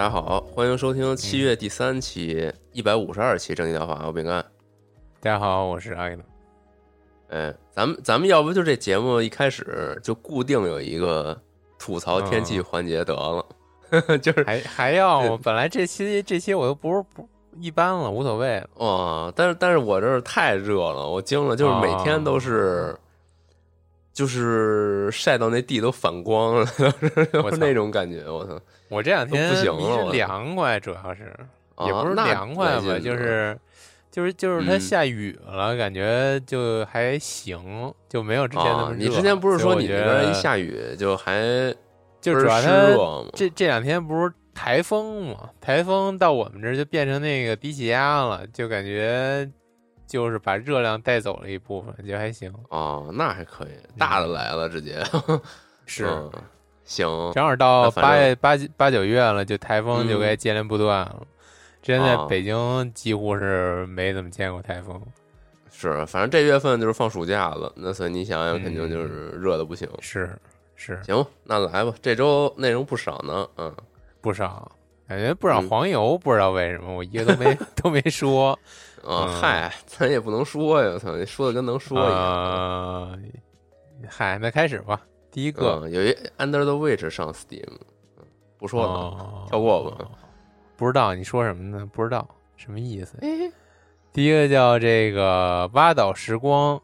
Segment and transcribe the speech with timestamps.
[0.00, 4.42] 大家好，欢迎收听七月第三期一百五十二期正经疗法，我饼干。
[5.20, 6.16] 大家好，我是阿克。
[7.28, 11.38] 哎，咱们咱们要不就这节目一开始就固定有一个
[11.78, 13.44] 吐槽天气环节得了，
[14.22, 18.70] 就是还还要本来这期这期我又不是不一般了，无所谓了。
[18.76, 22.96] 哦，但是但是我这儿太热了，我惊了，就是每天都是。
[24.12, 26.66] 就是晒到那地都反光了，
[27.32, 28.28] 就是那种感觉。
[28.28, 28.58] 我操！
[28.90, 31.34] 我这两天不行了，凉快，主要是
[31.86, 33.58] 也不是凉快吧，就是
[34.10, 38.96] 就是就是它下雨了，感觉就还行，就没有之前那么热。
[38.96, 41.40] 你之前不是说你那边一下雨就还
[42.20, 42.68] 就主要它
[43.32, 45.50] 这这两天不是台风嘛？
[45.60, 49.48] 台风到我们这儿就变成那个低气压了，就感觉。
[50.10, 55.00] 就是把热量带走了一部分，就还行哦，那还可以，大的来了直接
[55.86, 56.04] 是
[56.84, 61.22] 行，正好到八月八八九月了，就台风就该接连不断了。
[61.82, 65.00] 之前在北京几乎是没怎么见过台风，
[65.70, 69.88] 是，反正这月份就是放暑假了，那所以你想想，肯定就是热的不行。
[70.00, 70.36] 是
[70.76, 73.74] 是，行，那来吧，这周内容不少呢，嗯，
[74.20, 74.70] 不少，
[75.08, 78.58] 感觉不少黄油，不知道为什么我一个都没 都没说。
[79.02, 80.90] 啊，嗨，咱也不能说呀！
[80.92, 83.18] 我操，说的跟能说一样。
[84.06, 85.00] 嗨，那开始吧。
[85.30, 87.64] 第一个有一 Under the Witch 上 Steam，
[88.58, 90.08] 不说了，跳过吧。
[90.76, 91.88] 不知道你说什么呢？
[91.92, 92.26] 不知道
[92.56, 93.18] 什么意思。
[94.12, 96.80] 第一个叫这个挖岛时光，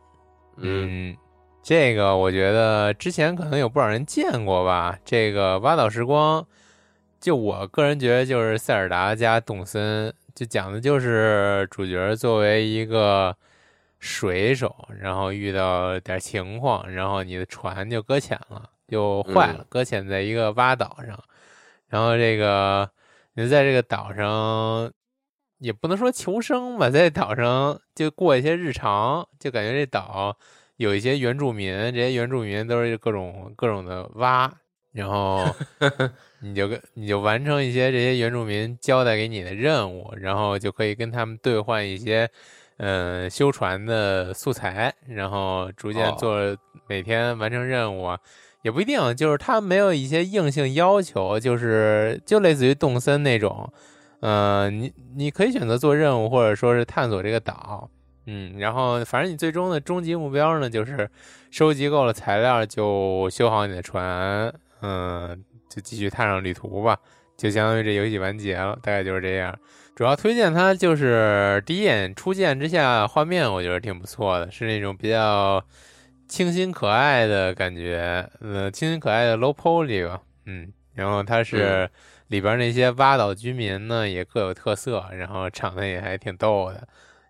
[0.57, 1.17] 嗯，
[1.63, 4.97] 这个我觉得之前可能有不少人见过吧。
[5.05, 6.47] 这个挖岛时光，
[7.19, 10.13] 就我个人觉得就是塞尔达加动森。
[10.35, 13.35] 就讲的就是主角作为一个
[14.07, 21.21] 水手，然后遇到点情况，然后你的船就搁浅了，就坏了，搁浅在一个洼岛上。
[21.89, 22.89] 然后这个
[23.35, 24.93] 你在这个岛上
[25.59, 30.39] 也不能说求生吧，在岛上就过一些日常，就感觉这岛
[30.77, 34.53] 有一些原住民，这些原住民都是各种各种的蛙。
[34.93, 35.45] 然后
[36.41, 42.31] 你就跟你就完成一些这些原住民交代给你的任务，然后就可以跟他们兑换一些
[42.79, 46.57] 嗯修船的素材，然后逐渐做
[46.89, 48.19] 每天完成任务啊，
[48.63, 53.73] 也不一定，就是他没有一些硬性要求，就是就类似于动森那种，
[54.21, 57.89] 嗯，你你可以选择做任务，或者说是探索这个岛，
[58.27, 61.09] 嗯，然后反正你最终的终极目标呢，就是
[61.51, 64.53] 收集够了材料就修好你的船。
[64.83, 66.99] 嗯，就继续踏上旅途吧，
[67.35, 69.59] 就相当于这游戏完结了，大概就是这样。
[69.97, 75.65] 主要推荐它就是第一眼初见之下，画面我觉得挺不错的，是那种比较
[76.29, 80.71] 清新可爱的感觉，呃，清新可爱的 low poly 吧，嗯。
[80.93, 81.89] 然后它是
[82.29, 86.87] 里边那些挖岛居民呢也各有特色，然后长得也还挺逗的。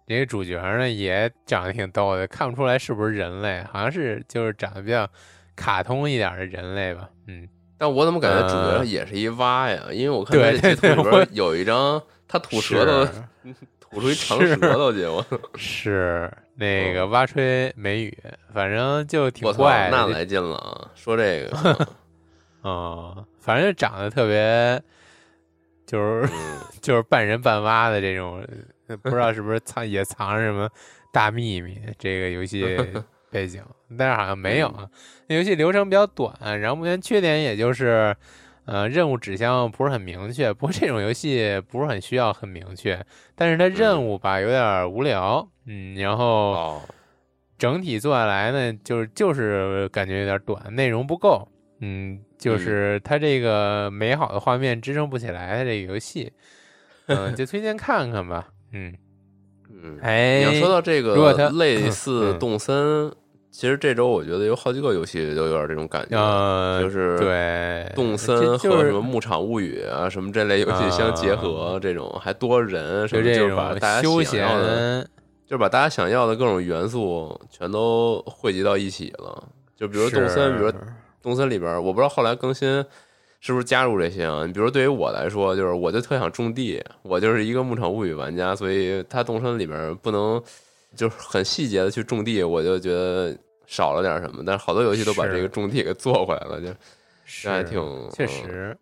[0.09, 5.09] 这个主角呢也长得挺逗的，看不出来是不是人类，好像是就是长得比较。
[5.55, 7.49] 卡通一点的人类吧，嗯，
[7.79, 9.85] 但我怎么感觉主角也是一蛙呀？
[9.91, 11.99] 因为我看这图里边有一张
[12.29, 13.13] 他吐舌头，
[13.81, 15.25] 吐出一长舌头去，我
[15.57, 18.19] 是那个蛙吹美语，
[18.53, 20.91] 反正就挺怪，那来劲了啊！
[20.95, 21.89] 说这个，
[22.65, 24.83] 嗯，反正就长得特别，
[25.87, 26.29] 就是
[26.83, 28.45] 就是半人半蛙的这种，
[29.03, 30.69] 不知道是不是藏也藏着什么
[31.13, 31.79] 大秘密？
[31.99, 32.65] 这个游戏。
[33.29, 33.61] 背景，
[33.99, 34.89] 但是好像没有啊。
[35.27, 38.17] 那游戏流程比较短，然后目前缺点也就是，
[38.67, 40.53] 呃，任务指向不是很明确。
[40.53, 43.01] 不过这种游戏不是很需要很明确，
[43.35, 46.83] 但是它任务吧有点无聊，嗯，然后哦，
[47.57, 51.49] 整体做下来呢，就是就是感觉有点短，内容不够，
[51.81, 56.33] 嗯，就是它这个美好的画面支撑不起来它这个游戏，
[57.07, 58.93] 嗯，就推荐看看吧，嗯，
[59.71, 62.39] 嗯，哎，你要说到这如果它个类似嗯。
[62.39, 63.13] 动森，
[63.59, 75.09] 其实这周我觉得有好几个游戏都有点这种感觉，呃，就是对动森和什么牧场物语啊，什么这类游戏相结合，这种还多人，什么就是把种大家休想要的，闲，
[75.47, 79.43] 就是把大家想要的各种元素全都汇集到一起了。
[79.75, 80.71] 就比如动森，比如
[81.23, 82.85] 动森里边，我不知道后来更新
[83.41, 84.45] 是不是加入这些啊？
[84.45, 90.43] 你比如对于我来说，就是我就特想种地，我就是一个牧场物语玩家，所以它动森里边不能
[90.95, 93.35] 就是很细节的去种地，我就觉得
[93.67, 94.43] 少了点什么。
[94.47, 96.69] 但是好多游戏都把这个重地给做回来了，就
[97.25, 97.81] 是还挺
[98.13, 98.79] 确嗯实，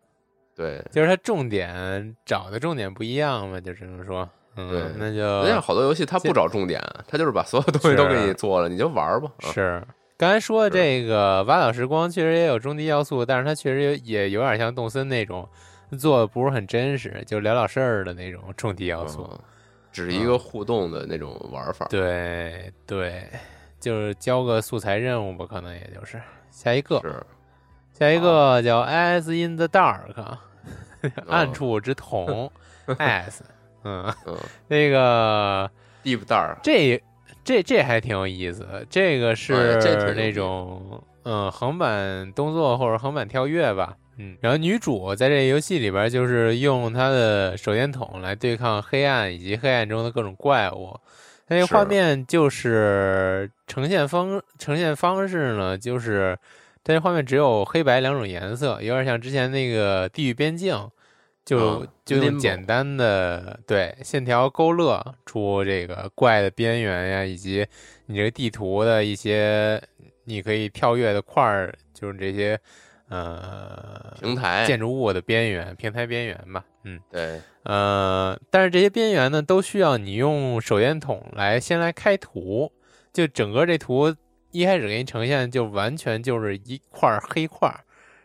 [0.54, 0.84] 对。
[0.90, 9.30] 就是它重点找的重点不一样嘛，就只能说，对嗯，那人家就好多游戏它不找重点，它就是把所有东西都给你做了，你就玩吧。
[9.42, 9.82] 啊是。
[10.16, 15.48] 刚才说的这个《挖岛时光》确实也有终极要素，但是它确实也也有点像动森那种
[15.98, 19.28] 做的不是很真实，就聊聊事儿的那种终极要素。
[19.32, 19.38] 嗯
[19.94, 21.86] 只是一个互动的那种玩法。
[21.88, 23.22] 对对，
[23.84, 26.18] 就是交个素材任务吧，可能也就是。
[26.50, 27.26] 下一个，
[27.92, 30.14] 下一个叫《As in the Dark
[31.28, 32.50] 》，暗哦处之瞳
[32.86, 33.40] ，As，
[33.82, 34.38] 嗯， 嗯。
[34.68, 35.70] 那个
[36.02, 37.02] ，Deep Dark，这
[37.44, 50.98] 这这还挺有意思的，这个哎这挺是那种嗯横版动作或者横版跳跃吧，嗯，然后女主在这个游戏里边就是用她的手电筒来对抗黑暗以及黑暗中的各种怪物。
[51.46, 56.38] 它这个画面就是呈现方呈现方式呢，就是
[56.82, 60.74] 它这画面只有黑白两种颜色，有点像之前那个《地狱边境》，
[61.44, 67.66] 就、嗯就用简单的对线条勾勒出这个怪的边缘呀，以及
[68.06, 69.82] 你这个地图的一些
[70.24, 72.58] 你可以跳跃的块儿，就是这些
[73.08, 77.00] 呃平台，建筑物的边缘、平台边缘吧，嗯。
[77.10, 82.72] 对，呃，但是这些边缘呢，都需要你用手电筒来先来开图，
[83.12, 84.14] 就整个这图
[84.50, 87.80] 一开始给你呈现就完全就是一块儿黑块儿，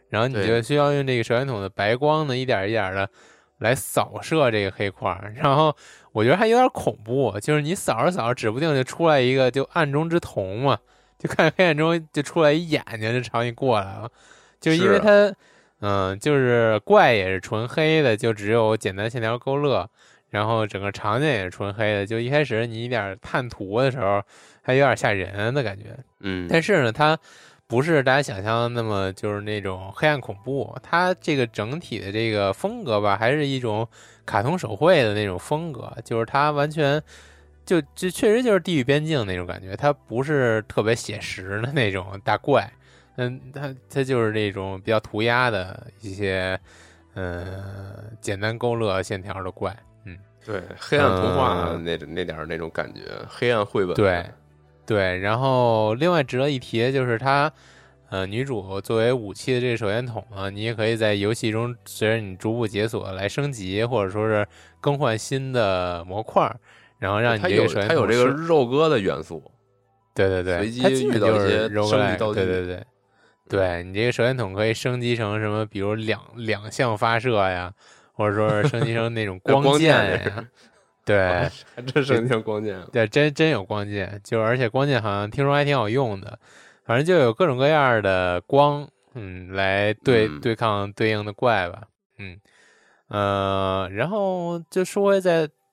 [0.09, 3.09] 然后你就需要用这个手电筒的白光呢，一点一点的
[3.57, 5.75] 来扫射这个黑块儿，然后
[6.11, 10.77] 我觉得还有点恐怖，就是你扫着扫着，指不定就出来一个就暗中之瞳嘛，
[11.17, 14.09] 就看黑暗中就出来一眼睛就朝你过来了，
[14.59, 15.33] 就是因为它。
[15.81, 19.89] 嗯，就是怪也是纯黑的，就只有简单线条勾勒，
[20.29, 22.06] 然后整个场景也是纯黑的。
[22.06, 24.21] 就一开始你一点探图的时候，
[24.61, 25.97] 还有点吓人的感觉。
[26.19, 27.17] 嗯，但是呢，它
[27.65, 33.88] 不是大家想象的那么就是那种黑暗恐怖，它这个整体的这个风格吧，还是一种
[34.25, 37.01] 卡通手绘的那种风格，就是它完全
[37.65, 42.69] 就就确实就是地狱边境那种感觉，它不是特别写实的那种大怪。
[43.19, 46.57] 嗯，它它就是那种比较涂鸦的一些，
[47.16, 49.75] 呃，简单勾勒线条的怪，
[50.06, 54.25] 嗯，对，黑暗童话嗯那那点儿那种感觉，黑暗绘本，对，
[54.86, 55.19] 对。
[55.19, 57.51] 然后另外值得一提的就是它，
[58.10, 64.47] 呃，女主作为武器的这个手电筒啊，你也可以在游戏中随着你逐步解锁来升级，或者说是
[64.80, 66.56] 更换新的模块儿，
[66.97, 69.44] 然后让你有这个手电它有这个肉鸽的元素，
[70.16, 71.49] 对对对，随机遇到就是一
[71.90, 72.83] 些道具对对对，
[73.49, 77.73] 对你这个手电筒可以升级成什么，比如两两项发射呀，
[78.13, 80.47] 或者说是升级成那种光剑剑呀，
[81.03, 81.18] 对
[81.75, 82.79] 还真是挺光剑。
[82.91, 86.37] 对，真真有光剑，就而且光剑好像听说还挺好用的，
[86.85, 90.39] 反正就有各种各样的光，嗯，来对、嗯。
[90.39, 91.83] 对抗对应的怪吧，
[92.19, 92.39] 嗯，
[93.07, 95.19] 呃，然后就说回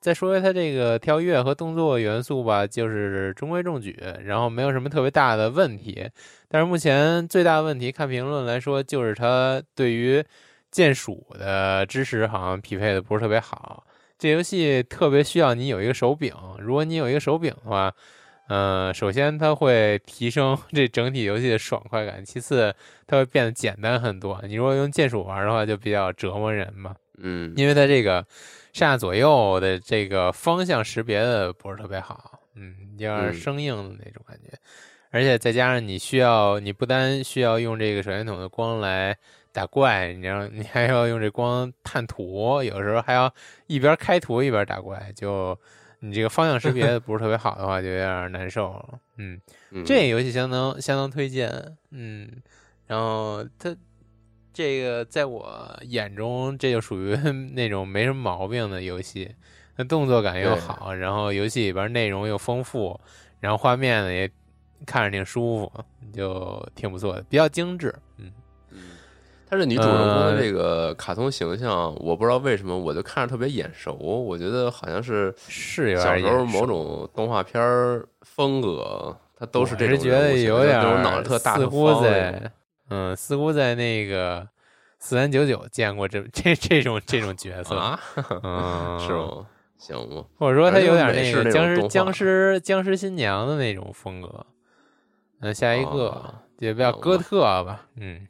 [0.07, 6.09] 再说说回它这个跳跃和动作元素吧，就是中规中矩，然后没有什么特别大的问题。
[6.47, 10.23] 但是目前最大的问题，看评论来说，就是它对于
[10.71, 13.85] 键鼠的支持好像匹配的不是特别好。
[14.17, 17.93] 这游戏特别需要你有一个手柄，如果你有一个手柄的话，
[18.47, 22.73] 呃，首先它会提升 这整体游戏的爽快感，其次
[23.05, 24.41] 它会变得简单很多。
[24.47, 26.95] 你如果用键鼠玩的话，就比较折磨人嘛。
[27.19, 34.55] 嗯，因为它这个上下左右的这个方向识别的不是特别好，嗯，有点嗯生硬的那种感觉，
[35.09, 39.17] 而且再加上你需要，你不单需要用这个手电筒的光来
[39.51, 43.33] 打怪，你要你还要用这光探图，有时候还要
[43.65, 45.57] 一边开图一边打怪，就
[45.99, 49.41] 你这个方向识别的不是特别好的话，就有点难受了，嗯。
[49.71, 51.51] 嗯这个游戏相当相当推荐，
[51.91, 52.29] 嗯，
[52.85, 53.75] 然后它
[54.57, 57.15] 这个在我眼中，这就属于
[57.53, 59.29] 那种没什么毛病的游戏。
[59.75, 62.99] 那动作感又好，然后游戏里边内容又丰富，
[63.39, 64.27] 然后画面呢也
[64.83, 65.71] 看着挺舒服，
[66.11, 67.93] 就挺不错的，比较精致。
[68.17, 68.31] 嗯
[68.71, 68.79] 嗯，
[69.47, 77.61] 但是女主人公的这个卡通形象，我不知道为什么我就看着特别眼熟，我觉得好像是是有小时候某种动画片
[78.23, 82.51] 风格，它都是这种觉得有点脑子特大，似乎在
[82.89, 84.47] 嗯，似乎在那个
[84.99, 87.99] 四三九九见过这这这种这种角色啊，
[88.43, 89.45] 嗯，是吗？
[89.77, 90.25] 行吗？
[90.39, 94.45] 或者说他有点那个僵尸僵尸僵尸新娘的那种风格。
[95.39, 98.27] 嗯下一个也叫哥特吧，嗯，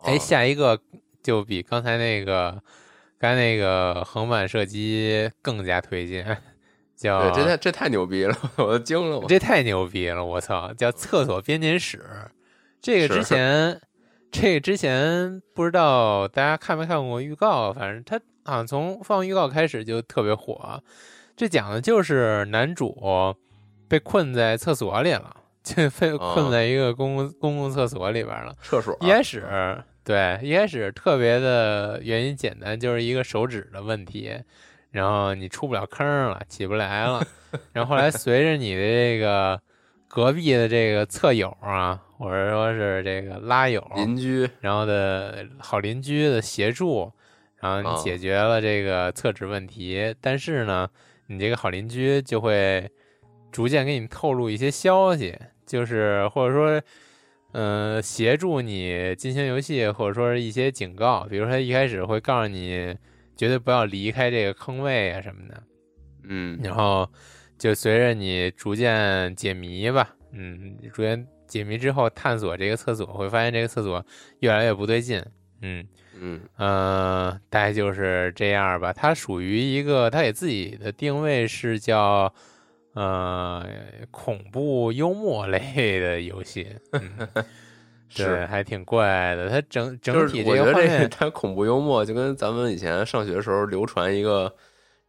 [0.00, 0.78] 哎，下一个
[1.22, 2.62] 就比刚才那个
[3.18, 6.36] 刚才那个横版射击更加推荐，
[6.94, 10.70] 叫这太这太牛逼了， 我都惊了，这太牛逼了，我操！
[10.74, 12.04] 叫厕所编年史，
[12.80, 13.80] 这个之前
[14.30, 18.20] 这个之前不知道大家看没看过预告，反正他。
[18.44, 20.82] 啊，从放预告开始就特别火，
[21.36, 22.96] 这讲的就是男主
[23.86, 28.56] 被困在厕所里了，就被困在一个公共公共厕所里边了。
[28.62, 29.46] 厕所一开始
[30.02, 34.32] 对一开始特别的原因简单，就是一个手指的问题，
[34.90, 37.22] 然后你出不了坑了，起不来了。
[37.72, 39.60] 然后后来随着你的这个
[40.10, 47.10] 隔壁的这个侧友啊，或者说是这个拉友邻居，然后的好邻居的协助。
[47.60, 50.88] 然后你解决了这个厕纸问题，但是呢，
[51.26, 52.90] 你这个好邻居就会
[53.52, 56.82] 逐渐给你透露一些消息，就是或者说，
[57.52, 62.96] 嗯，协助你进行游戏，或者说是一些警告，比如说他一开始会告诉你
[63.36, 65.62] 绝对不要离开这个坑位啊什么的，
[66.24, 67.06] 嗯，然后
[67.60, 74.04] 就随着你逐渐解谜吧，嗯，逐渐解谜之后探索这个厕所，会发现这个厕所
[74.40, 75.24] 越来越不对劲，
[75.62, 75.86] 嗯。
[76.22, 78.92] 嗯呃，大概就是这样吧。
[78.92, 82.30] 它属于一个，它给自己的定位是叫
[82.92, 83.66] 呃
[84.10, 86.66] 恐怖幽默类的游戏。
[88.14, 89.48] 对，还挺怪的。
[89.48, 94.54] 它整整体这个画面，它恐怖幽默，就跟咱们以前上学的时候流传一个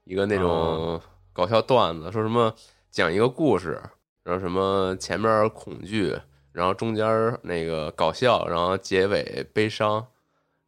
[0.05, 1.01] 一个那种
[1.33, 2.53] 搞笑段子，说什么
[2.89, 3.81] 讲一个故事，
[4.23, 6.17] 然后什么前面恐惧，
[6.51, 7.05] 然后中间
[7.43, 10.05] 那个搞笑，然后结尾悲伤。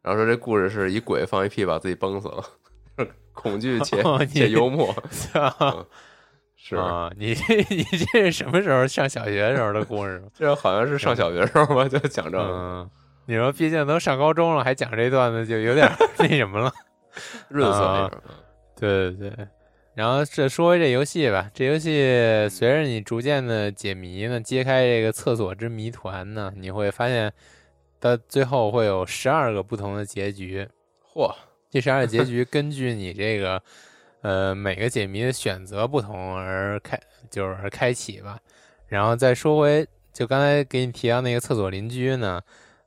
[0.02, 2.44] 然后说这故事是一鬼放一屁把自己崩死了，
[3.32, 4.94] 恐惧且 且幽默，
[6.56, 10.22] 是啊，你这 你这是什么时候上小学时候的故事？
[10.34, 12.88] 这好像是上小学时候吧，就讲这个。
[13.26, 16.72] 你说毕竟都上高中了，还讲这段子，就有点那什么了，
[17.48, 18.10] 润色。
[18.76, 19.48] 对对对。
[19.94, 27.32] 然后这说回这游戏吧，这游戏随着你逐渐的解谜呢，揭开这个厕所之谜团呢，你会发现。
[28.00, 30.68] 到最后会有十二个不同的结局，
[31.14, 31.34] 嚯！
[31.70, 33.62] 这十二个结局根据你这个
[34.20, 38.38] 呃每个解谜的选择不同而开，就是开启吧。
[38.88, 42.42] 然后再说回，就刚才给你提到那个厕所邻居呢，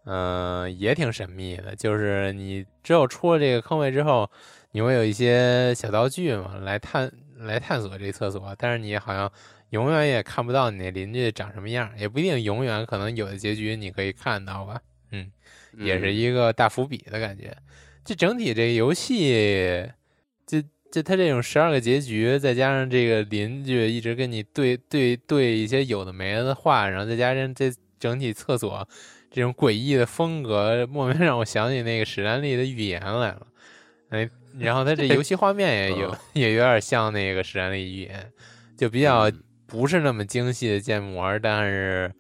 [0.06, 1.76] 嗯，也挺神秘的。
[1.76, 4.30] 就是你只有出了这个坑位之后，
[4.72, 8.56] 你会有一些小道具嘛，来探来探索这厕所。
[8.58, 9.32] 但是你好像
[9.72, 14.80] 永远也看不到你那邻居长什么样，也不一定永远，可能有的结局你可以看到吧。
[15.12, 15.32] 嗯，
[15.78, 17.56] 也是一个大伏笔的感觉。
[18.04, 19.86] 这整体这个游戏，
[20.46, 28.88] 就就它这种十二个结局，再加上这个邻居一直跟你对对对一些有的没的话，然后再加上这整体厕所
[29.30, 33.48] 这种诡异的风格，莫名让我想起那个史丹利的预言来了。
[34.10, 34.30] 哎，
[34.66, 38.32] 然后它这游戏画面也有 也有点像那个史丹利预言，
[38.78, 39.32] 就比较
[39.66, 42.12] 不是那么精细的建模，但是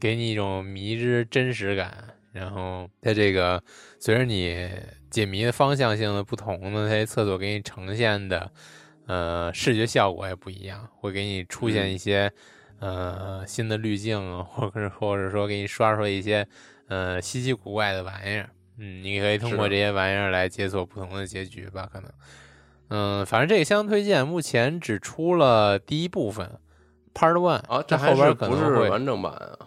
[0.00, 1.92] 给你一种迷之真实感。
[2.32, 3.60] 然后它这个
[3.98, 4.68] 随着你
[5.10, 8.52] 解谜的方向性的不同呢，它厕所给你呈现的
[9.06, 12.30] 呃视觉效果也不一样，会给你出现一些
[12.78, 16.46] 呃新的滤镜，或者或者说给你刷出来一些
[16.88, 18.50] 呃稀奇古怪的玩意儿。
[18.78, 21.88] 嗯，你可以通过这些玩意儿来解锁不同的结局吧？
[21.92, 22.10] 可能，
[22.88, 24.26] 嗯，反正这个相当推荐。
[24.26, 26.58] 目前只出了第一部分
[27.12, 29.58] ，Part One 啊，这后边可能会完整版啊。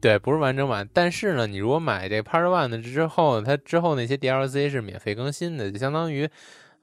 [0.00, 6.28] 对，不是完整版，但是呢，你如果买这 Part One 的之后，它之后那些 DLC 是免费更新的，就相当于，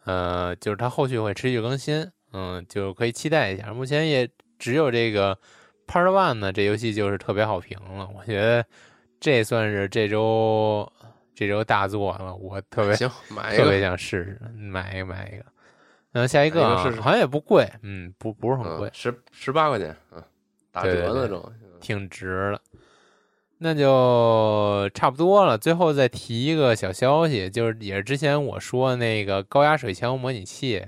[0.06, 3.72] 呃，就是它后续会持续更新，嗯，就可以期待一下。
[3.74, 5.38] 目前也只有这个
[5.88, 8.66] Part One 呢，这游戏就是特别好评了，我觉得
[9.20, 10.92] 这算是这周
[11.34, 15.46] 这周大作了，我特别行，买一 个，特别想试试，买一个，买一个。
[16.14, 20.22] 嗯，下一个好像也不贵，嗯，不不是很贵，十十八块钱，嗯，
[20.72, 22.62] 打折那种，挺值的。
[23.64, 25.56] 那就差不多了。
[25.58, 30.84] 最后再提一个小消息，就是也是之前我说那个高压水枪模拟器，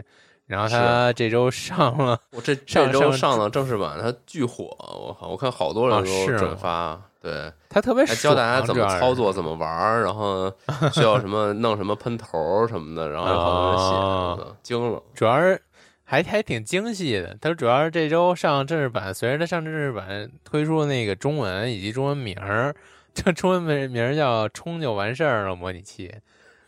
[0.48, 5.30] 然后它这周上了，我这上这周上上了正式版，它巨火，我靠！
[5.30, 10.54] 我看好多人都转发，对，他特别还教大家怎么操作，怎么玩儿，然后
[10.92, 15.02] 需要什么弄什么喷头什么的，然后有好多人写啊什么的，惊了。
[15.16, 15.62] 主要是
[16.04, 17.34] 还还挺精细的。
[17.40, 22.76] 它主要是这周上正式版，随着他上正式版推出那个中文以及中文名儿，
[23.14, 26.14] 这中文名名儿叫“冲就完事儿了”模拟器，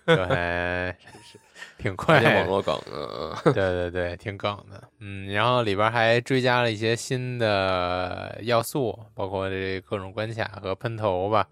[0.06, 0.16] 对，
[1.86, 3.54] 挺快的网 络梗呢，嗯。
[3.54, 11.48] 对对对，挺梗的，嗯，然后里边还追加了一些新的要素，包括这各种关卡和喷头吧，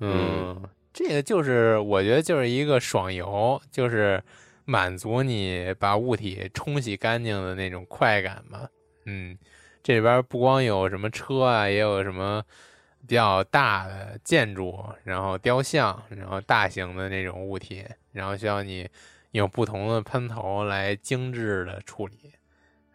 [0.00, 0.58] 嗯，
[0.94, 4.22] 这个就是我觉得就是一个爽游，就是
[4.64, 8.66] 满足你把物体冲洗干净的那种快感嘛，
[9.04, 9.36] 嗯，
[9.82, 12.42] 这里边不光有什么车啊，也有什么
[13.06, 18.88] 比较大的建筑，然后雕像，然后大型的那种物体，然后需要你
[19.36, 22.16] 用不同的喷头来精致的处理，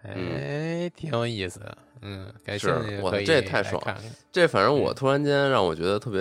[0.03, 3.81] 哎，挺有意思的，嗯，感兴是我这太爽
[4.31, 6.19] 这反正嗯我突然间让我觉得特别，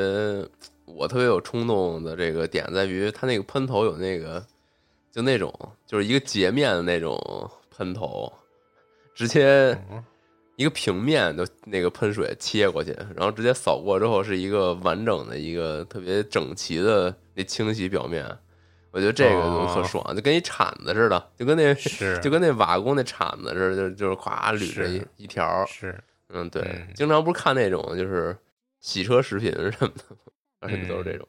[0.84, 4.44] 我特别有冲动的这个点在于，它那个喷头有那个，
[5.10, 5.52] 就那种
[5.86, 7.18] 就是一个截面的那种
[7.70, 8.32] 喷头，
[9.14, 10.04] 直接嗯
[10.56, 18.26] 一个平面就那个喷水切过去，然后直接扫过之后是一个完整的一个特别整齐的那清洗表面，
[18.92, 21.72] 我觉得这个就特哦爽，就跟一铲子似的，就跟那
[22.20, 25.96] 就跟那瓦工那铲子似的，就就是咵捋着一一条，是，
[26.28, 28.36] 嗯，对，嗯经常不是看那种就是
[28.80, 30.16] 洗车视频什么的吗，
[30.60, 31.26] 而且都是这种。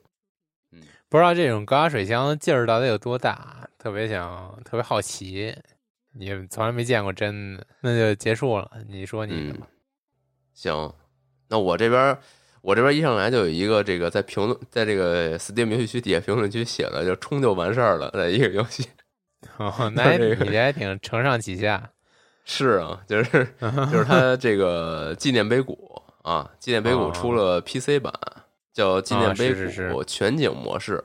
[0.71, 5.53] 嗯不知道这种高压水枪劲儿到底有多大，特别想特别好奇，
[6.13, 9.59] 你从来没见过真的，那就结束了，你说你的嗯。
[9.59, 9.67] 吧，，
[10.53, 10.93] 行，
[11.49, 12.17] 那我这边
[12.61, 18.87] 我这边一上来就有一个这个在评论，在这个 Steam 游戏区底下评论区写的，就冲就完事儿了的一个游戏。
[19.57, 21.89] 哦，那 你还挺承上启下，
[22.45, 23.47] 是啊，就是
[23.91, 28.13] 就是它这个纪念碑谷啊，纪念碑谷出了 PC 版，
[28.71, 29.53] 叫纪念碑
[29.91, 31.03] 谷全景模式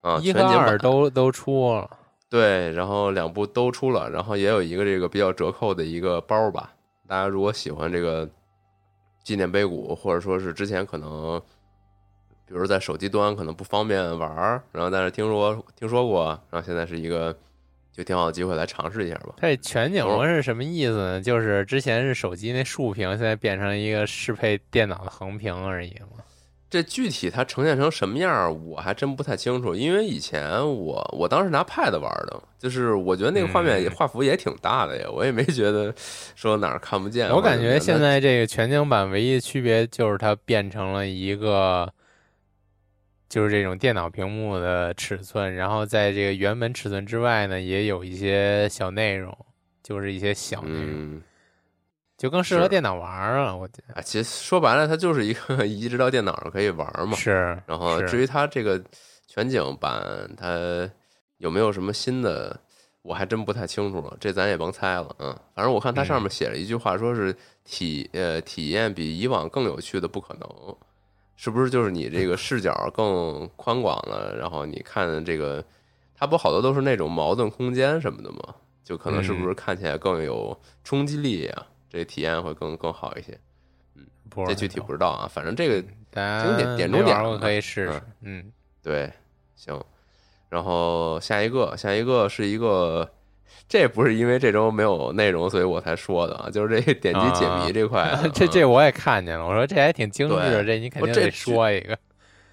[0.00, 1.90] 啊，一和二全景版都都出了，
[2.30, 6.72] 对，然后两部都出了，然后也有一个这个比较折扣的一个包吧。
[7.06, 8.26] 大家如果喜欢这个
[9.24, 11.40] 纪念碑谷，或者说是之前可能，
[12.46, 17.36] 比如在手机端可能不方便玩儿，然后但是听说听说过，然后现在是一个
[17.90, 19.34] 就挺好的机会来尝试一下吧。
[19.38, 21.20] 它这全景哦模式什么意思呢？
[21.20, 26.22] 就是之前是手机那竖屏，现在变成一个适配电脑的横屏而已嘛。
[26.74, 35.92] 这具体它呈现成什么样儿，我还真不太清楚，因为以前我我当时拿 Pad 玩的，就是我觉得那个画面画幅也挺大的呀，我也没觉得
[36.34, 37.28] 说哪儿看不见。
[37.30, 38.04] 我感觉现在。
[38.14, 41.92] 在这个全景版唯一的区别就是它变成了一个，
[43.28, 49.36] 就是这种电脑屏幕的尺寸，然后在这个原本尺寸之外呢，也有一些小内容，
[49.82, 51.22] 就是一些小内容，嗯，
[52.16, 53.56] 就更适合电脑玩儿了。
[53.56, 57.16] 我觉得啊，其实说白了，它就是一个 移植到电脑上可以玩嘛。
[57.16, 57.60] 是。
[57.66, 58.82] 然后至于它这个
[59.26, 60.02] 全景版，
[60.36, 60.88] 它
[61.38, 62.58] 有没有什么新的，
[63.02, 64.16] 我还真不太清楚了。
[64.20, 65.14] 这咱也甭猜了。
[65.18, 70.76] 嗯，反正我看它上面写了一句话，说是体呃体验比以往更有趣的不可能，
[71.36, 74.36] 是不是就是你这个视角更宽广了？
[74.38, 75.62] 然后你看这个，
[76.14, 78.54] 它不好多都是那种矛盾空间什么的吗？
[78.84, 83.38] 就可能是不是看起来更有冲击力呀、这个体验会更更好一些。
[83.94, 84.04] 嗯
[84.48, 85.80] 这具体不知道啊，反正这个
[86.10, 88.40] 大家经典点中点没玩过嘛可以试试嗯。
[88.40, 88.52] 嗯，
[88.82, 89.12] 对，
[89.54, 89.80] 行。
[90.48, 93.08] 然后下一个，下一个是一个，
[93.68, 101.96] 这不是因为这周没有内容，所以我才说的啊，就是这个点击解谜这块 的、这这嗯我也看见了，我说这还挺精致的，这你肯定得说一个。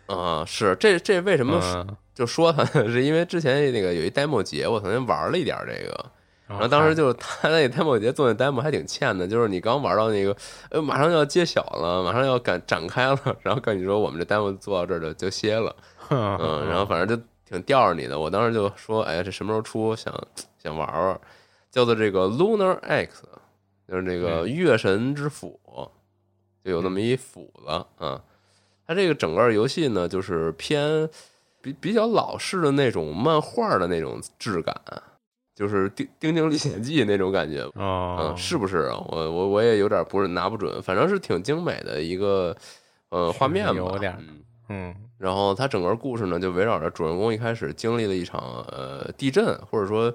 [0.05, 2.89] 啊、是这这为什么嗯，就说它呢？
[2.91, 6.11] 是因为之前那个有一 demo 节，我曾经玩了一点这个，
[6.51, 10.35] 然然后当时就是他那 demo 节做那 demo 还挺欠的，就是你刚玩到那个，
[10.69, 15.75] 呃，马上就要揭晓了，马上要展展开了， 然后跟你说我们这 demo 做到这儿就就歇了。
[16.09, 18.19] 嗯，嗯然后反正就挺吊着你的。
[18.19, 19.95] 我当时就说，哎，这什么时候出？
[19.95, 20.13] 想
[20.61, 21.19] 想玩玩，
[21.71, 23.23] 叫做这个 Lunar X，
[23.87, 25.59] 就是这个嗯月神之斧，
[26.63, 27.71] 就有那么一斧子
[28.05, 28.21] 啊。
[28.85, 31.07] 它这个整个游戏呢，就是偏
[31.61, 34.75] 比比较老式的那种漫画的那种质感，
[35.61, 37.61] 就是《丁丁丁历险记》那种感觉。
[37.75, 38.97] 哦嗯，，是不是啊？
[39.09, 42.55] 我我我也有点不是拿不准，反正是挺精美的一个
[43.09, 44.41] 呃画面吧，有点嗯。
[44.69, 50.11] 嗯然后它整个故事呢，就围绕着主人公一开始经历了一场呃地震，或者说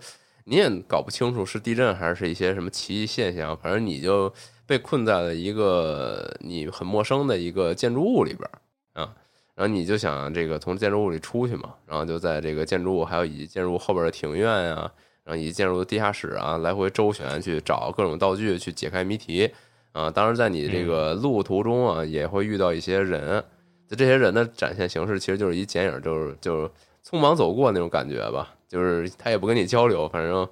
[0.46, 4.32] 你也搞不清楚是地震还是一些什么奇异现象，反正你就
[4.66, 9.00] 被困在了一个你很陌生的一个建筑物里边儿。
[9.00, 9.14] 啊。
[9.54, 14.92] 然后你就想这个从建筑物里出去嘛，然后就在这个建筑物还有以及建筑物后边的庭院啊，
[15.26, 19.50] 然后以及建筑的地下室啊，来回周旋去找各种道具去解开谜题
[19.92, 20.08] 啊。
[20.10, 23.44] 当然，在你这个路途中啊，也会遇到一些人，
[23.86, 26.70] 就这些人的展现形式其实就是一剪影，就是就是
[27.04, 30.48] 匆忙走过那种感觉吧，就是他也不跟你交流，反正。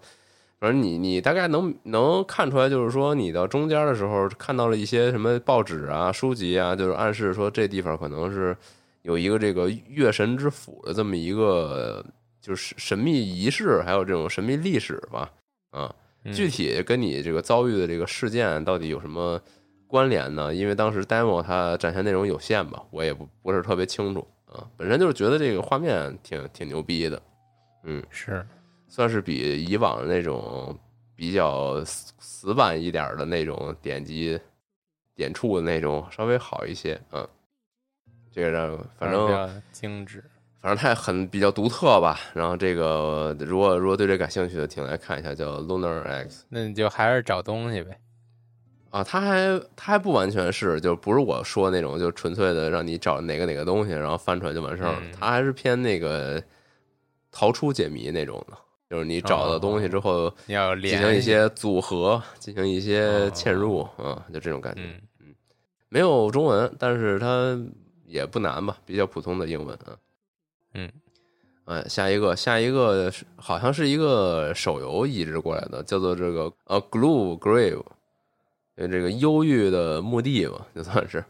[0.60, 8.56] 反正你你大概能能看出来，就是说你到中间的时候看到了一些什么报纸啊、书籍啊，就是暗示说这地方可能是
[9.02, 12.02] 有一个这个月神之府的这么一个
[12.44, 15.32] 就是神秘仪式，还有这种神秘历史吧。
[15.70, 15.94] 啊，
[16.30, 19.40] 具体跟你这个遭遇的这个事件到底有什么
[19.86, 20.54] 关联呢？
[20.54, 24.68] 因为当时 demo 它展现内容有限吧，我也不不是特别清楚啊。
[24.76, 27.22] 本身就是觉得这个画面挺挺牛逼的，
[27.84, 28.46] 嗯，是。
[28.86, 30.78] 算是比以往的那种
[31.16, 34.38] 比较死死板一点的那种点击
[35.16, 37.26] 点触的那种稍微好一些，嗯，
[38.30, 40.22] 这个让反正比较精致，
[40.64, 42.18] 反正它也很比较独特吧。
[42.32, 46.46] 然后这个如果如果对这感兴趣的，请来看一下叫 Lunar X。
[46.48, 48.00] 那你就还是找东西呗。
[48.88, 55.02] 啊，它还它还不完全是，就不是我说那种，就纯粹的让你找哪个哪个东西，然后翻出来就完事儿了。
[55.12, 56.42] 它还是偏那个
[57.30, 58.56] 逃出解谜那种的。
[58.88, 64.80] 就是你找到东西之后，要进行一些组合，进行一些嵌入啊，就这种感觉。
[65.20, 65.34] 嗯，
[65.90, 67.54] 没有中文，但是它
[68.06, 69.92] 也不难吧，比较普通的英文啊。
[70.74, 70.90] 嗯，
[71.64, 77.82] 哎，下一个，下一个好像是一个手游移植过来的，叫做这个呃，Glue Grave，
[78.76, 81.24] 这个忧郁的墓地吧，就算是。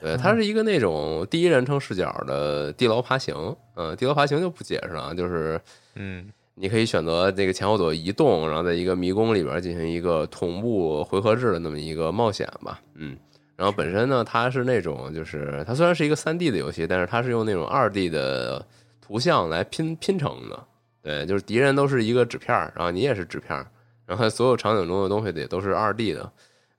[0.00, 3.34] 对，它是一个那种第一人称视角的地牢爬行。
[3.76, 5.60] 嗯，地牢爬行就不解释了，就是
[5.94, 6.30] 嗯。
[6.56, 13.16] 你可以选择这个前后左右移动，然后在一个迷宫里边进行一个同步回合制的那么一个冒险吧，嗯，
[13.56, 18.66] 然后本身呢，它是那种就是它虽然是一个三 D 的游戏，但是它是用那种二 D 的
[19.10, 20.64] 图像来拼拼成的，
[21.02, 23.66] 对，就是敌人都是一个纸片然后你也是纸片
[24.06, 26.20] 然后所有场景中的东西也都是二 D 的，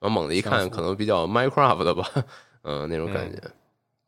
[0.00, 2.08] 后猛的一看可能比较 Minecraft 的吧，
[2.62, 3.38] 嗯，那种感觉，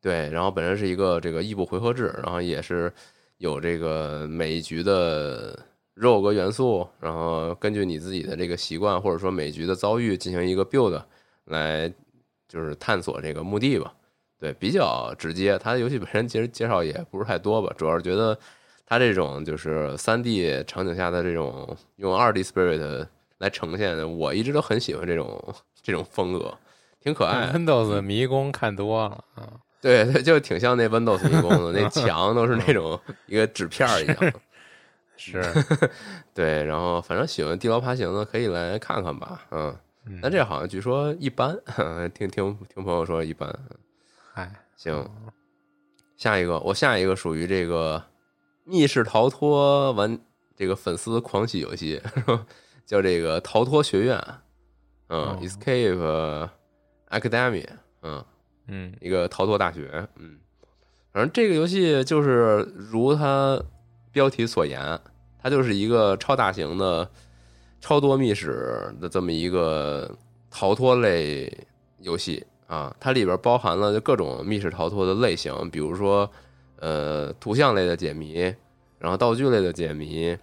[0.01, 2.91] 对，然后本身是一个这个异步回合制，然后也是。
[3.39, 5.59] 有这个每一局的
[5.93, 11.03] 肉格元素，然后根据你自己的这个习惯，或者说每局的遭遇进行一个 build，
[11.47, 11.93] 来
[12.49, 13.93] 就是探索这个墓地吧。
[14.38, 15.59] 对，比较直接。
[15.59, 18.38] 它的游戏本身其实介绍也不是太多吧，主要是觉得
[18.87, 23.07] 它这种就是三 D 场景下的这种用二 D spirit
[23.38, 26.53] 来呈现的，我一直都很喜欢这种这种风格，
[27.01, 27.53] 挺可爱。
[27.53, 29.49] Windows 迷宫看多了啊。
[29.81, 34.33] 对，对，就挺像那 Windows 迷宫的，那 墙都是那种一个纸片一样。
[35.16, 35.40] 是，
[36.35, 39.75] 对，然后反正喜欢地牢爬行的可以来看看吧，嗯。
[40.20, 41.57] 但这好像据说一般，
[42.12, 43.49] 听听听朋友说一般。
[44.37, 45.09] 嗨，行，
[46.16, 48.03] 下一个，我下一个属于这个
[48.64, 50.18] 密室逃脱玩
[50.57, 52.03] 这个粉丝狂喜游戏，
[52.85, 54.20] 叫这个逃脱学院，
[55.07, 56.51] 嗯，Escape
[57.11, 57.64] Academy，
[58.03, 58.25] 嗯。
[58.66, 60.40] 嗯，一个逃脱大学，嗯，
[61.12, 63.62] 反正这个游戏就是如它
[64.11, 64.99] 标题所言，
[65.40, 67.09] 它就是一个超大型的
[67.79, 70.11] 超多密室的这么一个
[70.51, 71.49] 逃脱类
[71.99, 72.44] 游戏
[72.75, 72.97] 啊。
[72.99, 76.31] 它里边包含了各种密室逃脱的类型，比如说
[76.81, 78.55] 呃图像类的解谜，
[78.99, 80.37] 然后道具类的解谜，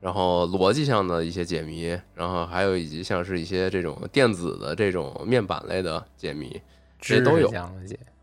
[0.00, 6.60] 然后逻辑上的一些解谜，然后还有以及像是一些这种电子的这种面板类的解谜。
[7.00, 7.48] 这都有，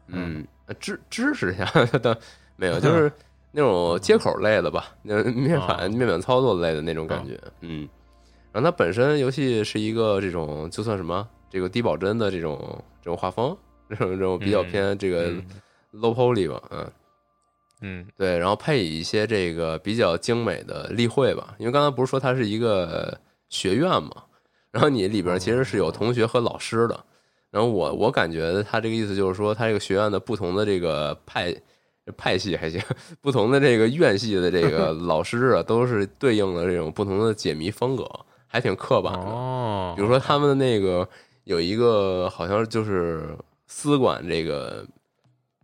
[0.08, 0.45] 嗯，
[0.80, 1.65] 知知识下
[1.99, 2.17] 的
[2.58, 3.10] 没有，就 是
[3.51, 7.88] 那种接口类的吧，那面板面板操作类的那种感觉，嗯。
[8.51, 12.58] 然后它本身游戏是一个这种，就算什么这个低保真的这种
[13.01, 13.55] 这种画风，
[13.89, 15.31] 这种这种比较偏这个
[15.93, 16.91] low poly 吧，嗯
[17.81, 18.38] 嗯，对。
[18.38, 23.17] 然后配以一些这个比较精美的例会吧，因为刚才不是说它是一个
[23.49, 24.23] 学院嘛，
[24.71, 27.03] 然后你里边其实是有同学和老师的。
[27.51, 31.55] 然后我我感觉他这个意思就是说，他这个学院的不同的这个派
[32.17, 32.81] 派系还行，
[33.21, 38.05] 不同的这个院系的这个 老师啊，都是对应的这种不同的解谜风格，
[38.45, 39.19] 还挺刻板的。
[39.19, 41.08] 哦，比如说他们的那个
[41.45, 44.86] 有一个好像就是司管这个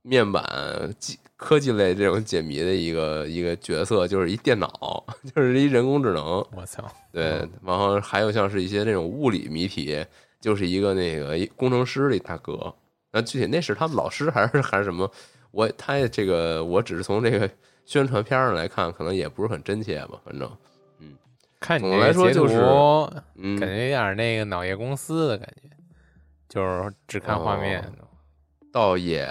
[0.02, 6.24] 面板技科技类这种解谜的一个一个角色，就是一电脑， 就是一人工智能。
[6.56, 6.84] 我操！
[7.12, 10.04] 对，然后还有像是一些那种物理谜题。
[10.39, 12.74] 就是一个那个工程师的大哥，
[13.12, 15.08] 那具体那是他们老师还是 还是什么？
[15.52, 17.48] 我他这个我只是从这个
[17.86, 20.20] 宣传片上来看，可能也不是很真切吧。
[20.26, 20.50] 反正，
[20.98, 21.13] 嗯，
[21.62, 22.60] 看你来说就是，
[23.58, 25.69] 感觉有点那个脑叶公司的感觉，
[26.50, 27.89] 就是只看画面。
[28.74, 29.28] 倒也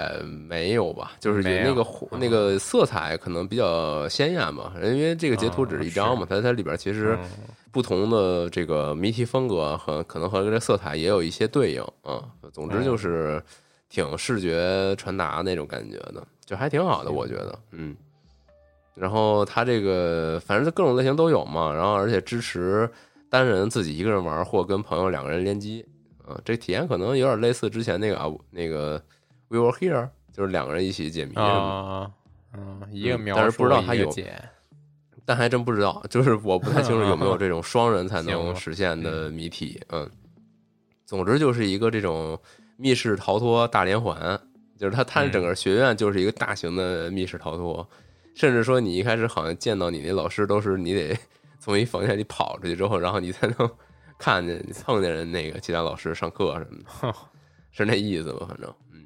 [0.49, 7.31] 没有吧，就是没有那个那个色彩可能比较鲜艳嘛，因为这个截图只是一张嘛，它它里边其实嗯
[7.73, 12.23] 不同的这个谜题风格和可能和这色彩也有一些对应啊。
[12.53, 13.43] 总之就是
[13.89, 17.97] 挺视觉传达那种感觉的，就还挺好的，我觉得，嗯。
[18.95, 22.91] 然后它这个反正各种类型都有嘛，然后而且支持
[23.29, 25.85] 单人自己一个人玩或跟朋友两个人联机，
[26.27, 29.03] 啊，这体验可能有点类似之前那个啊那个
[29.49, 31.55] We Were Here，就是两个人一起解谜什么的。
[31.55, 32.11] 啊，
[32.55, 34.35] 嗯，一个描述，嗯但是不知道它有一个解
[35.25, 39.81] 但还真不知道，就是我不太清楚有没有 这种双人才能实现的谜题。
[39.91, 40.11] 嗯，
[41.07, 42.37] 总之就是一个这种
[42.77, 44.41] 密室逃脱大连环，
[44.77, 47.89] 就是它它嗯整个学院就是一个大型的密室逃脱，
[48.35, 51.17] 甚至说你一开始好像见到你那老师都是你得
[51.59, 53.71] 从一房间里跑出去之后，然后你才能
[54.19, 56.79] 看见你碰见人那个其他老师上课什么
[57.13, 57.15] 的，
[57.73, 58.47] 是那意思吧？
[58.49, 59.05] 反正嗯。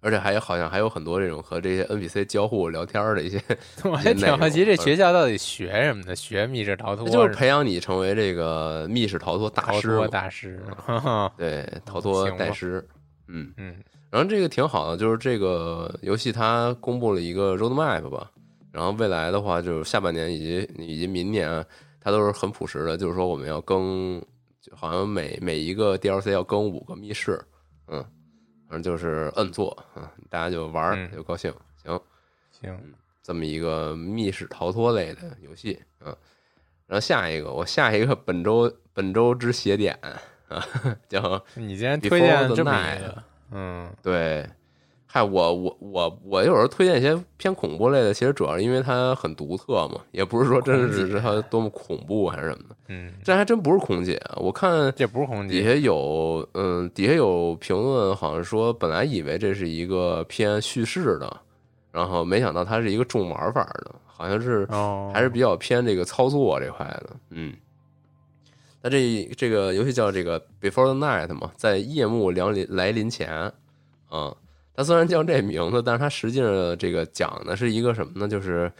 [0.00, 3.42] 而且还有好像还有很多这种和这些 NPC 交互聊天的一些
[3.82, 6.14] 我还挺好奇，这学校到底学什么的？
[6.14, 10.62] 学密室逃脱它就是培养你成为这个密室逃脱大逃脱师，大师，
[11.36, 12.86] 对，逃脱大师，
[13.26, 13.74] 嗯，嗯
[14.10, 18.30] 然后这个挺好的，就是这个游戏它公布了一个 roadmap 吧，
[18.72, 21.64] 然后未来的话，就是下半年以及以及明年，
[22.00, 24.22] 它都是很朴实的，就是说我们要更，
[24.72, 27.38] 好像每每一个 DLC 要更五个密室，
[27.88, 28.02] 嗯，
[28.68, 32.00] 反正就是摁做，嗯，大家就玩就高兴，行，
[32.50, 32.78] 行，
[33.22, 36.06] 这么一个密室逃脱类的游戏，嗯，
[36.86, 39.98] 然后下一个，我下一个本周本周之邪点
[40.48, 40.66] 啊，
[41.08, 43.88] 叫你今天推荐这么一个，嗯。
[44.02, 44.46] 对，
[45.06, 61.36] 嗨，我我我我有时候推荐一些偏恐怖类的，其实主要是因为它很独特嘛，也不是说真是它多么恐怖还是什么的，嗯，这还真不是空姐，我看这不是空姐，底下有嗯，底下有评论，好像说本来以为这是一个偏叙事的，
[61.90, 67.54] 然后没想到它是一个重玩法的，好像是哦，还是比较偏这个操作这块的，嗯。
[68.88, 73.52] 那这这个游戏叫这个 Before the Night 嘛，在夜幕来临来临前，
[74.08, 74.34] 啊，
[74.74, 78.26] 它虽然叫这名字，但是它实际上这个讲的是一个什么呢？
[78.26, 78.72] 就是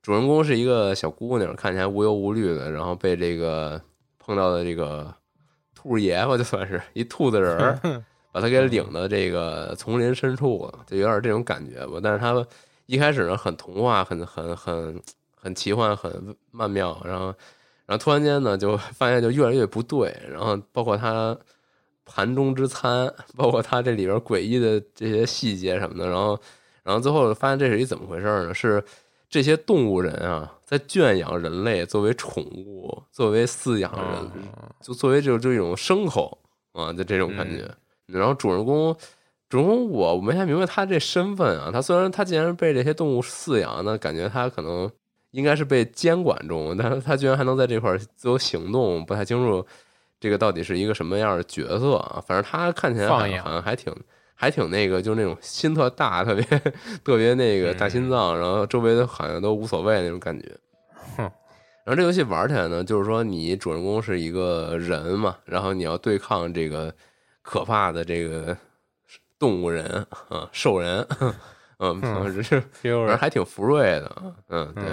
[0.00, 3.80] 主人公是一个小姑娘，看起来无忧无虑的，然后被这个
[4.18, 5.14] 碰到的这个
[5.74, 7.78] 兔爷吧，就算是一兔子人儿，
[8.32, 12.00] 把他给领到这个丛林深处了，就有点这种感觉吧。
[12.02, 12.46] 但是他
[12.86, 15.02] 一开始呢，很童话，很很很
[15.36, 17.34] 很奇幻，很曼妙，然后
[17.90, 21.36] 然后突然间呢，就发现就越来越不对，然后包括他
[22.04, 26.38] 盘中之餐，包括他这里边诡异的这些细节什么的，然后
[26.84, 28.54] 然后最后发现这是一怎么回事呢？
[28.54, 28.80] 是
[29.28, 36.38] 这些动物人啊，在圈养人类作为宠物，作为饲养人，哦就作为就这种牲口
[36.72, 37.68] 啊，就这种感觉。
[38.06, 38.96] 然后主人公，
[39.48, 41.70] 主人公我我没太明白他这身份啊。
[41.72, 44.88] 他虽然他既然被这些动物饲养，那感觉他可能
[45.32, 49.64] 应该是被监管中，但是他居然还能在这块儿自由行动，不太清楚
[50.18, 52.22] 这个到底是一个什么样的角色啊。
[52.26, 53.94] 反正他看起来好像还挺
[54.34, 56.42] 还挺那个，就是那种心特大，特别
[57.04, 60.48] 特别那个大心脏，然后周围的好像都无所谓那种感觉。
[61.16, 61.30] 哼
[61.84, 66.92] 然后这游戏玩起来呢，就是说你主人公是一个人嘛，然后你要对抗这个
[67.42, 68.56] 可怕的这个
[69.38, 69.84] 动物人
[70.28, 71.06] 啊，兽人，
[71.78, 74.84] 嗯，嗯只是反正 Fury，还挺福瑞的啊，嗯，对。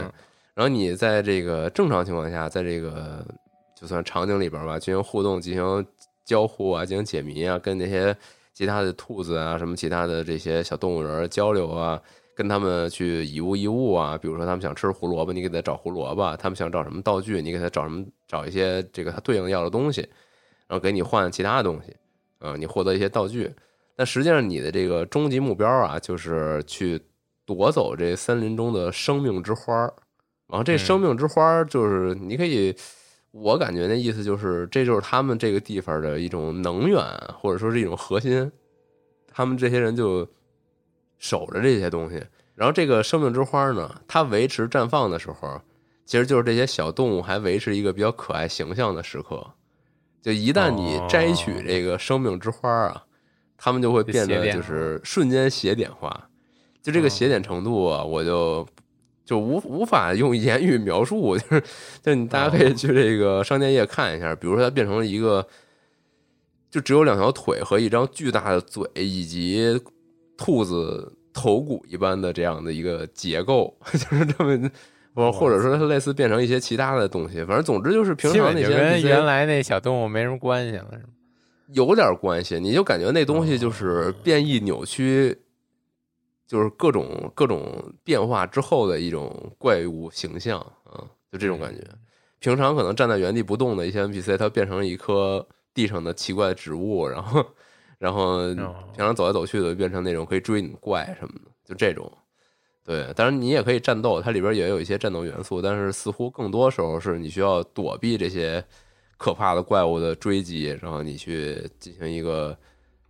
[0.57, 3.23] 然后你在这个正常情况下，在这个
[3.75, 5.85] 就算场景里边吧，进行互动、进行
[6.25, 8.17] 交互啊，进行解谜啊，跟那些
[8.55, 12.01] 其他的兔子啊，什么其他的这些小动物人交流啊，
[12.33, 20.01] 跟他们去以物易物啊，比如说他们想吃胡萝卜，你给他找胡萝卜；他们想找什么道具，你给他找什么找一些这个他对应要的东西，
[20.67, 21.95] 然后给你换其他的东西，
[22.39, 23.53] 啊、你获得一些道具。
[23.95, 26.99] 但实际上你的这个终极目标啊，就是去
[27.45, 29.87] 夺走这森林中的生命之花。
[30.47, 32.75] 然后这嗯生命之花儿就是你可以，
[33.31, 37.03] 我感觉那意思就是这就是他们这个地方的一种能源，
[37.37, 38.51] 或者说是一种核心。
[39.29, 40.27] 他们这些人就
[41.19, 42.23] 守着这些东西。
[42.55, 45.61] 然后这个生命之花呢，它维持绽放的时候，
[46.05, 49.45] 其实就是这些小动物还维持一个比较可爱形象的时刻。
[50.23, 53.03] 就一旦你摘取这个生命之花啊，
[53.57, 56.29] 它们就会变得就是瞬间斜点化。
[56.81, 58.67] 就这个斜点程度啊，我就
[59.27, 61.63] 就无无法用言语描述，就是
[62.01, 65.45] 就你大家可以去这个商店页看一下，比如说它变成了一个
[66.71, 69.79] 就只有两条腿和一张巨大的嘴，以及
[70.37, 74.71] 兔子头骨一般的这样的一个结构， 就是这么。
[75.13, 81.09] 或或者说它类似变成一些其他的东西，反正总之就是平常那些跟原来那小动物没什么关系了，是吗？
[81.73, 85.35] 有点关系，你就感觉那东西就是变异扭曲，
[86.47, 91.83] 就是各种各种变化之后的一种怪物形象啊，就这种感觉。
[92.39, 97.45] 平常可能站在原地不动的一些 NPC，它变成一棵地上的奇怪植物，然后
[97.97, 102.11] 然后平常走来走去的变成那种可以追你怪什么的，就这种。
[102.83, 108.63] 对，当然你也可以战斗，它里边也有一些战斗元素，但是似乎更多时候是你需要躲避这些
[109.17, 112.57] 可怕的怪物的追击，然后你去进行一个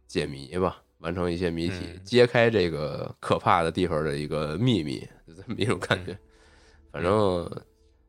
[0.08, 6.18] 解谜吧，完成一些谜题，揭开这个可怕的地方的一个秘密，就这么一种感觉。
[6.92, 7.50] 反正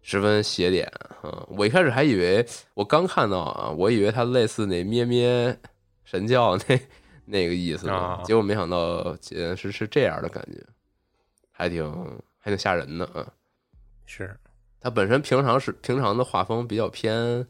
[0.02, 0.86] 十分邪典
[1.22, 1.44] 啊！
[1.48, 5.54] 我一开始还以为我刚看到啊，我以为它类似那咩咩
[6.04, 6.80] 神教那
[7.26, 10.64] 那个意思呢，结果没想到是是这样的感觉。
[11.50, 11.84] 还挺
[12.38, 13.26] 还挺吓人的啊！
[14.06, 14.34] 是，
[14.80, 17.44] 它本身平常是平常的画风比较偏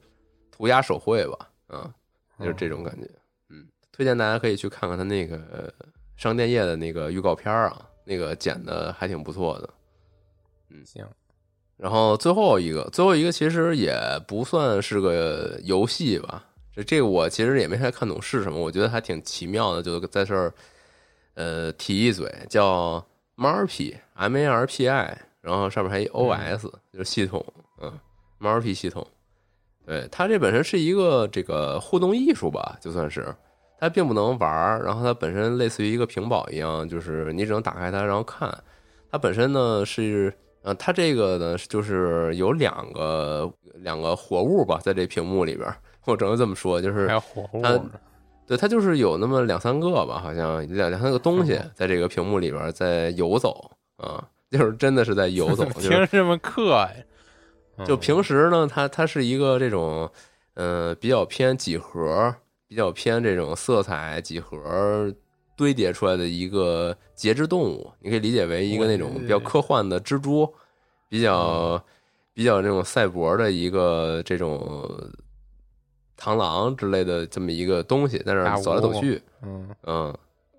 [0.51, 1.94] 涂鸦手绘吧，啊，
[2.40, 3.07] 就是这种感觉。
[3.07, 3.18] 嗯，
[3.99, 5.75] 推荐大家可以去看看他那个
[6.17, 9.69] 商店页的那个预告片啊，那个剪的还挺不错的。
[10.71, 11.05] 嗯，行。
[11.77, 20.55] 然后最后一个，最后一个其实也不算是个游戏吧，这这个我其实也没太看懂是什么，我觉得还挺奇妙的，就在这儿
[21.35, 23.05] 呃提一嘴，叫。
[23.39, 27.47] Marpi M A R P I，然后上面还一 O S，就是系统，
[27.81, 27.97] 嗯
[28.41, 29.07] ，Marpi 系统，
[29.87, 33.33] 对它这本身是一个这个互动艺术吧，就算是
[33.79, 38.53] 它并不能玩然后它本身类似于一个屏保一样，就是你只能打开它然后看。
[39.11, 45.73] 它本身呢是，呃，它这个呢就是有两个两个活物吧，在这屏幕里边，
[46.05, 47.09] 我只能这么说，就是
[47.62, 47.81] 它。
[48.47, 55.67] 对，它就是有那么两三个吧，好像两两三个东西在这个屏幕里边在游走啊，就是真的是在游走。
[55.79, 56.71] 听这么刻
[57.77, 57.85] 呀？
[57.85, 60.11] 就平时呢，它它是一个这种，
[60.55, 62.35] 嗯，比较偏几何，
[62.69, 65.13] 比较偏这种色彩几何
[65.57, 70.49] 堆叠出来的一个节肢动物，你可以理解为一个那种比较科幻的蜘蛛，
[71.09, 71.83] 比较
[72.33, 74.89] 比较那种赛博的一个这种。
[76.21, 80.19] 螳螂之类的这么一个东西在那走来走去，嗯嗯，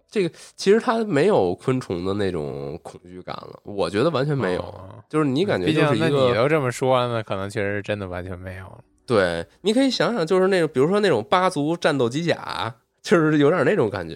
[0.10, 4.74] 这个其实它没有昆虫的那种恐惧感了，我觉得完全没有，
[5.10, 8.66] 就是你感觉就是一个，你都这么说，那可能确实真的完全没有。
[9.10, 14.16] 对，你可以想想，就是那种比如说那种八足战斗机甲，就是有点那种感觉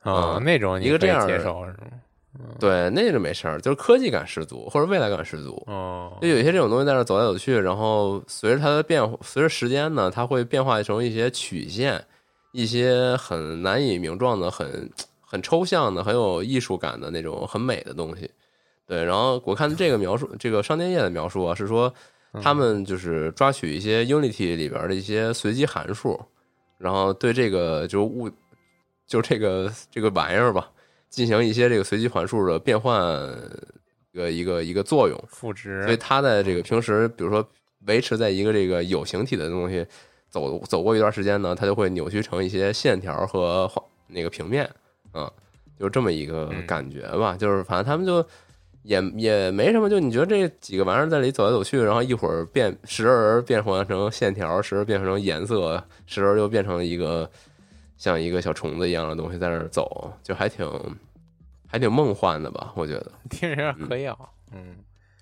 [0.00, 1.78] 啊，那种一个这样接受是吗？
[2.60, 5.60] 对，那就没事儿，就是科技感十足或者未来感十足。
[5.66, 12.00] 哦，就有一些这种东西在那走来走去，然后随着它的变，随着时间呢，它会变化成一些曲线，
[12.52, 14.88] 一些很难以名状的、很
[15.20, 18.30] 很抽象的、很有艺术感的那种很美的东西。
[18.86, 21.92] 对，然后我看这个描述，这个商店页的描述啊，是说
[22.42, 26.20] 他们就是抓取一些 Unity 里边的一些随机函数，
[26.78, 28.30] 然后对这个就物，
[29.06, 30.70] 就这个这个玩意儿吧。
[31.10, 33.02] 进行一些这个随机函数的变换，
[34.12, 35.82] 一个一个一个作用，赋值。
[35.84, 37.42] 所以它在这个平时，比如说
[37.86, 39.86] 维持在一个这个有形体的东西
[40.28, 44.70] 走走过一段时间呢，它就会扭曲成一些线条和画那个平面，
[45.14, 45.26] 嗯，
[45.80, 47.34] 就这么一个感觉吧。
[47.38, 48.22] 就是反正他们就
[48.82, 57.30] 也也没什么，就你觉得这几个玩意儿在里走来走去，然后一会儿变时而变换成线条，时而变成成颜色，时而又变成了一个。
[57.98, 60.64] 像一个小虫子一样的东西在那儿走，就还挺
[61.66, 62.70] 还挺梦幻的吧？
[62.76, 64.16] 我觉得 听着有点嗑药，
[64.52, 64.76] 嗯，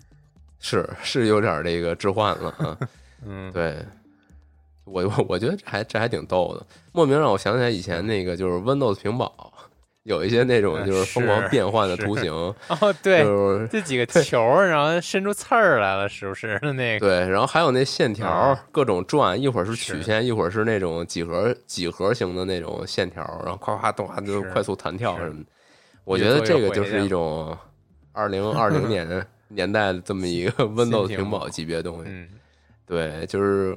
[0.61, 2.79] 是是有点这个置换了啊，
[3.25, 3.79] 嗯，对
[4.85, 9.55] 我我我觉得这还这还挺逗的，莫名让我想起来以前那个就是 Windows 屏保。
[10.07, 12.33] 有一些那种就是疯狂变换的图形
[12.81, 17.09] 哦，对，就是这几个球，然后伸出刺儿来了，是不是 那个？
[17.09, 25.47] 对，然后还有那线条，各种转，一会儿是曲线，一会儿是那种几何几何型的那种线条，然后夸夸动画就快速弹跳什么的。
[26.05, 27.59] 我觉得这个就是一种
[28.15, 32.11] 二零二零年年代的这么一个 Windows 屏保级别的东西。
[32.87, 33.77] 对，就是。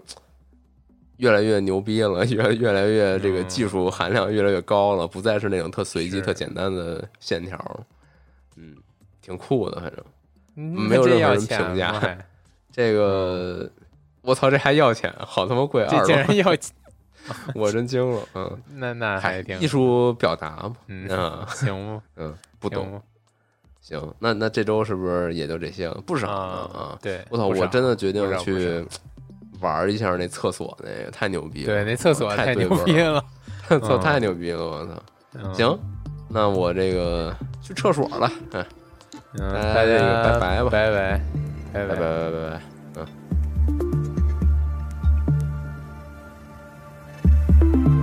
[1.19, 7.85] 越来越牛逼了， 越越来越这个技术含量越来越高了，不再是那种特随机、特简单的线条，
[8.56, 8.75] 嗯，
[9.21, 10.04] 挺酷的，反正
[10.56, 12.17] 没有任何人评价。
[12.71, 13.69] 这个
[14.21, 16.73] 我操，这还要钱，好他妈贵，这竟然要钱，
[17.54, 21.08] 我真惊了，嗯， 那那还挺艺术表达嘛，嗯，
[21.48, 22.02] 行吗？
[22.15, 23.02] 嗯，不懂，
[23.81, 26.02] 行，那那这周是不是也就这些了？
[26.06, 28.85] 不少啊，对，我操，我真的决定去。
[29.60, 31.67] 玩一下那厕所那个太牛逼了。
[31.67, 33.23] 对那厕所太牛逼了。
[33.67, 35.53] 厕太牛逼了我操。
[35.53, 35.79] 行
[36.27, 38.31] 那我这个去厕所了。
[38.51, 38.65] 嗯
[39.53, 40.69] 大家拜拜吧。
[40.69, 41.21] 拜拜。
[41.71, 42.62] 拜拜拜拜拜拜。
[47.62, 47.98] 嗯。